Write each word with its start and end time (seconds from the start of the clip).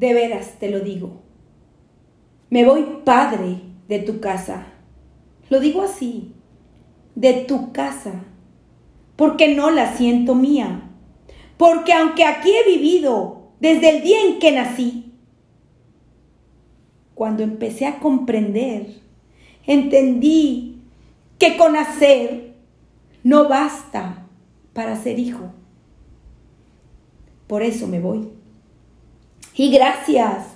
de 0.00 0.14
veras 0.14 0.58
te 0.58 0.70
lo 0.70 0.80
digo. 0.80 1.20
Me 2.48 2.64
voy 2.64 3.02
padre 3.04 3.60
de 3.86 3.98
tu 3.98 4.18
casa. 4.18 4.66
Lo 5.50 5.60
digo 5.60 5.82
así, 5.82 6.32
de 7.14 7.34
tu 7.34 7.70
casa, 7.72 8.24
porque 9.16 9.54
no 9.54 9.70
la 9.70 9.94
siento 9.96 10.34
mía. 10.34 10.90
Porque 11.58 11.92
aunque 11.92 12.24
aquí 12.24 12.50
he 12.50 12.78
vivido 12.78 13.50
desde 13.60 13.90
el 13.90 14.02
día 14.02 14.22
en 14.24 14.38
que 14.38 14.52
nací, 14.52 15.12
cuando 17.14 17.42
empecé 17.42 17.84
a 17.84 17.98
comprender, 17.98 18.86
entendí 19.66 20.80
que 21.38 21.58
con 21.58 21.76
hacer 21.76 22.54
no 23.22 23.50
basta 23.50 24.26
para 24.72 24.96
ser 24.96 25.18
hijo. 25.18 25.52
Por 27.46 27.62
eso 27.62 27.86
me 27.86 28.00
voy. 28.00 28.39
Y 29.60 29.70
gracias, 29.70 30.54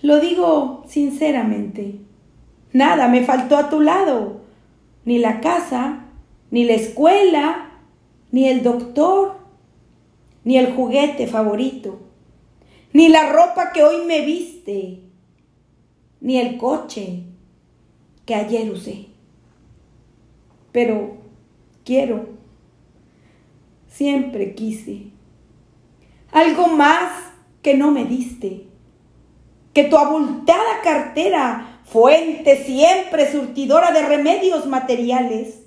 lo 0.00 0.18
digo 0.18 0.82
sinceramente, 0.88 1.96
nada 2.72 3.06
me 3.06 3.22
faltó 3.22 3.58
a 3.58 3.68
tu 3.68 3.82
lado, 3.82 4.40
ni 5.04 5.18
la 5.18 5.42
casa, 5.42 6.06
ni 6.50 6.64
la 6.64 6.72
escuela, 6.72 7.72
ni 8.32 8.48
el 8.48 8.62
doctor, 8.62 9.36
ni 10.42 10.56
el 10.56 10.72
juguete 10.72 11.26
favorito, 11.26 12.00
ni 12.94 13.08
la 13.08 13.30
ropa 13.30 13.72
que 13.74 13.84
hoy 13.84 14.06
me 14.06 14.24
viste, 14.24 15.02
ni 16.22 16.38
el 16.38 16.56
coche 16.56 17.24
que 18.24 18.34
ayer 18.34 18.70
usé. 18.70 19.08
Pero 20.72 21.18
quiero, 21.84 22.30
siempre 23.86 24.54
quise, 24.54 25.08
algo 26.32 26.68
más 26.68 27.33
que 27.64 27.74
no 27.74 27.90
me 27.90 28.04
diste, 28.04 28.66
que 29.72 29.84
tu 29.84 29.96
abultada 29.96 30.82
cartera, 30.84 31.80
fuente 31.86 32.62
siempre 32.62 33.32
surtidora 33.32 33.90
de 33.90 34.02
remedios 34.02 34.66
materiales, 34.66 35.62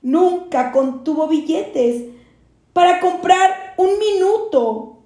nunca 0.00 0.70
contuvo 0.70 1.26
billetes 1.26 2.04
para 2.72 3.00
comprar 3.00 3.74
un 3.76 3.98
minuto 3.98 5.02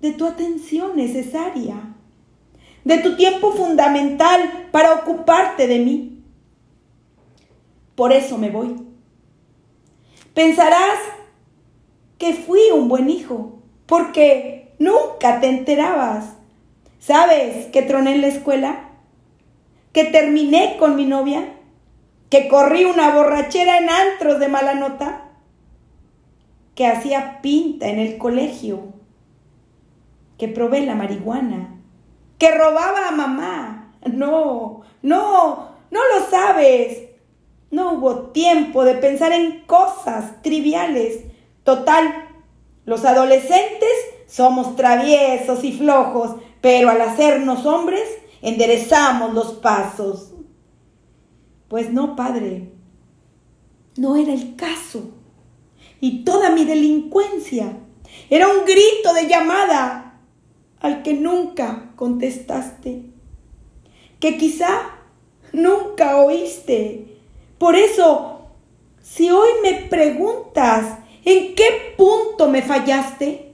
de 0.00 0.12
tu 0.12 0.26
atención 0.26 0.94
necesaria, 0.94 1.96
de 2.84 2.98
tu 2.98 3.16
tiempo 3.16 3.50
fundamental 3.50 4.68
para 4.70 4.94
ocuparte 4.94 5.66
de 5.66 5.78
mí. 5.80 6.22
Por 7.96 8.12
eso 8.12 8.38
me 8.38 8.50
voy. 8.50 8.76
Pensarás 10.34 11.00
que 12.16 12.32
fui 12.32 12.60
un 12.72 12.88
buen 12.88 13.10
hijo, 13.10 13.58
porque 13.86 14.69
nunca 14.80 15.38
te 15.38 15.48
enterabas. 15.48 16.32
¿Sabes 16.98 17.66
que 17.66 17.82
troné 17.82 18.14
en 18.14 18.22
la 18.22 18.26
escuela? 18.26 18.88
¿Que 19.92 20.04
terminé 20.04 20.76
con 20.78 20.96
mi 20.96 21.04
novia? 21.04 21.52
¿Que 22.28 22.48
corrí 22.48 22.84
una 22.84 23.14
borrachera 23.14 23.78
en 23.78 23.88
antros 23.88 24.40
de 24.40 24.48
mala 24.48 24.74
nota? 24.74 25.28
¿Que 26.74 26.86
hacía 26.86 27.40
pinta 27.42 27.88
en 27.88 28.00
el 28.00 28.18
colegio? 28.18 28.94
¿Que 30.38 30.48
probé 30.48 30.80
la 30.80 30.94
marihuana? 30.94 31.76
¿Que 32.38 32.50
robaba 32.50 33.08
a 33.08 33.12
mamá? 33.12 33.94
No, 34.10 34.82
no, 35.02 35.70
no 35.90 36.00
lo 36.14 36.26
sabes. 36.30 37.08
No 37.70 37.92
hubo 37.92 38.30
tiempo 38.30 38.84
de 38.84 38.94
pensar 38.94 39.32
en 39.32 39.60
cosas 39.66 40.40
triviales. 40.42 41.24
Total, 41.64 42.28
los 42.86 43.04
adolescentes 43.04 43.90
somos 44.30 44.76
traviesos 44.76 45.64
y 45.64 45.72
flojos, 45.72 46.36
pero 46.60 46.88
al 46.88 47.00
hacernos 47.00 47.66
hombres 47.66 48.08
enderezamos 48.42 49.34
los 49.34 49.54
pasos. 49.54 50.32
Pues 51.68 51.92
no, 51.92 52.14
padre, 52.14 52.70
no 53.96 54.16
era 54.16 54.32
el 54.32 54.54
caso. 54.54 55.10
Y 56.00 56.24
toda 56.24 56.50
mi 56.50 56.64
delincuencia 56.64 57.76
era 58.30 58.48
un 58.48 58.64
grito 58.64 59.12
de 59.14 59.26
llamada 59.26 60.20
al 60.78 61.02
que 61.02 61.14
nunca 61.14 61.90
contestaste, 61.96 63.06
que 64.20 64.38
quizá 64.38 64.92
nunca 65.52 66.18
oíste. 66.18 67.18
Por 67.58 67.74
eso, 67.74 68.42
si 69.02 69.28
hoy 69.28 69.48
me 69.64 69.88
preguntas 69.88 70.98
en 71.24 71.56
qué 71.56 71.94
punto 71.96 72.48
me 72.48 72.62
fallaste, 72.62 73.49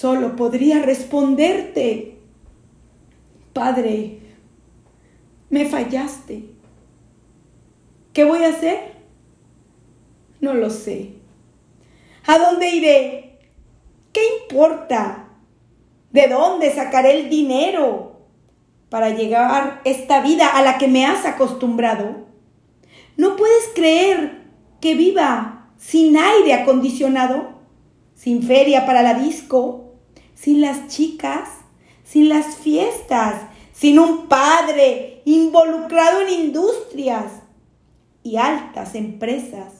Solo 0.00 0.36
podría 0.36 0.80
responderte, 0.80 2.18
Padre, 3.52 4.20
me 5.50 5.64
fallaste. 5.64 6.44
¿Qué 8.12 8.22
voy 8.22 8.44
a 8.44 8.50
hacer? 8.50 8.92
No 10.40 10.54
lo 10.54 10.70
sé. 10.70 11.14
¿A 12.28 12.38
dónde 12.38 12.70
iré? 12.70 13.40
¿Qué 14.12 14.20
importa? 14.44 15.30
¿De 16.12 16.28
dónde 16.28 16.72
sacaré 16.72 17.18
el 17.18 17.28
dinero 17.28 18.20
para 18.90 19.10
llegar 19.10 19.80
esta 19.84 20.20
vida 20.20 20.46
a 20.46 20.62
la 20.62 20.78
que 20.78 20.86
me 20.86 21.06
has 21.06 21.26
acostumbrado? 21.26 22.24
¿No 23.16 23.34
puedes 23.34 23.72
creer 23.74 24.44
que 24.80 24.94
viva 24.94 25.72
sin 25.76 26.16
aire 26.16 26.52
acondicionado? 26.54 27.58
¿Sin 28.14 28.44
feria 28.44 28.86
para 28.86 29.02
la 29.02 29.14
disco? 29.14 29.86
Sin 30.40 30.60
las 30.60 30.88
chicas, 30.88 31.48
sin 32.04 32.28
las 32.28 32.56
fiestas, 32.56 33.42
sin 33.72 33.98
un 33.98 34.28
padre 34.28 35.22
involucrado 35.24 36.20
en 36.22 36.46
industrias 36.46 37.24
y 38.22 38.36
altas 38.36 38.94
empresas, 38.94 39.72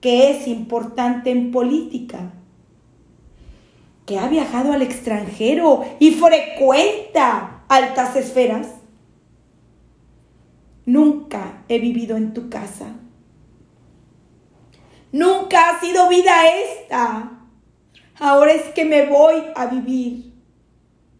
que 0.00 0.30
es 0.30 0.48
importante 0.48 1.30
en 1.30 1.50
política, 1.50 2.32
que 4.06 4.18
ha 4.18 4.28
viajado 4.28 4.72
al 4.72 4.82
extranjero 4.82 5.84
y 5.98 6.12
frecuenta 6.12 7.64
altas 7.68 8.16
esferas. 8.16 8.68
Nunca 10.86 11.64
he 11.68 11.78
vivido 11.78 12.16
en 12.16 12.32
tu 12.32 12.48
casa. 12.48 12.94
Nunca 15.12 15.70
ha 15.70 15.80
sido 15.80 16.08
vida 16.08 16.32
esta 16.48 17.35
Ahora 18.18 18.52
es 18.52 18.62
que 18.72 18.84
me 18.84 19.06
voy 19.06 19.42
a 19.54 19.66
vivir 19.66 20.32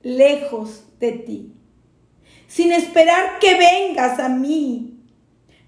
lejos 0.02 0.84
de 0.98 1.12
ti, 1.12 1.52
sin 2.46 2.72
esperar 2.72 3.38
que 3.38 3.58
vengas 3.58 4.18
a 4.18 4.28
mí. 4.28 5.00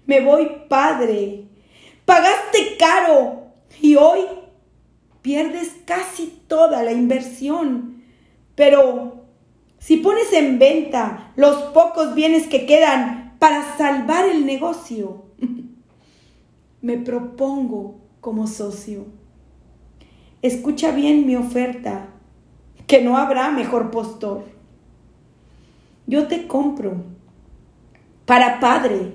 Me 0.05 0.21
voy, 0.21 0.49
Padre. 0.67 1.45
Pagaste 2.05 2.77
caro 2.79 3.51
y 3.79 3.95
hoy 3.95 4.21
pierdes 5.21 5.75
casi 5.85 6.41
toda 6.47 6.81
la 6.83 6.91
inversión. 6.91 8.03
Pero 8.55 9.25
si 9.77 9.97
pones 9.97 10.33
en 10.33 10.57
venta 10.57 11.31
los 11.35 11.55
pocos 11.73 12.15
bienes 12.15 12.47
que 12.47 12.65
quedan 12.65 13.35
para 13.37 13.77
salvar 13.77 14.27
el 14.27 14.47
negocio, 14.47 15.25
me 16.81 16.97
propongo 16.97 17.99
como 18.19 18.47
socio. 18.47 19.05
Escucha 20.41 20.91
bien 20.91 21.25
mi 21.25 21.35
oferta, 21.35 22.07
que 22.87 23.01
no 23.01 23.17
habrá 23.17 23.51
mejor 23.51 23.91
postor. 23.91 24.45
Yo 26.07 26.27
te 26.27 26.47
compro 26.47 27.03
para 28.25 28.59
padre 28.59 29.13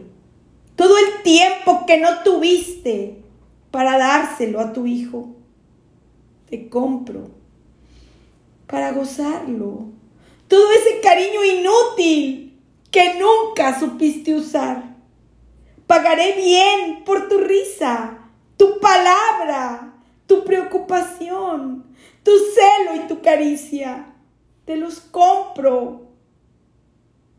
todo 0.76 0.96
el 0.98 1.22
tiempo 1.22 1.86
que 1.86 1.98
no 1.98 2.22
tuviste 2.24 3.22
para 3.70 3.96
dárselo 3.96 4.60
a 4.60 4.72
tu 4.72 4.86
hijo. 4.86 5.34
Te 6.50 6.68
compro 6.68 7.30
para 8.66 8.92
gozarlo. 8.92 9.86
Todo 10.46 10.70
ese 10.72 11.00
cariño 11.00 11.44
inútil 11.44 12.60
que 12.90 13.14
nunca 13.14 13.78
supiste 13.80 14.34
usar. 14.34 14.94
Pagaré 15.86 16.34
bien 16.36 17.02
por 17.04 17.28
tu 17.28 17.38
tu 20.94 21.18
preocupación, 21.18 21.84
tu 22.22 22.30
celo 22.30 23.04
y 23.04 23.08
tu 23.08 23.20
caricia. 23.20 24.14
Te 24.64 24.76
los 24.76 25.00
compro. 25.00 26.02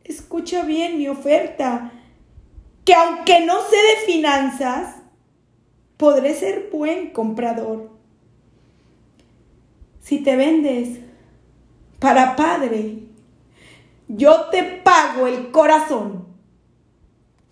Escucha 0.04 0.63
bien 0.63 0.98
mi 0.98 1.07
oferta, 1.07 1.92
que 2.84 2.94
aunque 2.94 3.44
no 3.46 3.56
sé 3.62 3.75
de 3.75 4.13
finanzas, 4.13 4.98
podré 5.98 6.36
ser 6.36 6.69
buen 6.72 7.10
comprador. 7.10 7.90
Si 10.01 10.19
te 10.19 10.36
vendes 10.36 11.00
para 12.00 12.36
padre, 12.36 13.00
yo 14.08 14.50
te 14.51 14.62
pago 14.62 15.25
el 15.25 15.50
corazón. 15.50 16.25